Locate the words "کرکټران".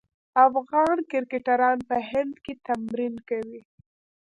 1.11-1.77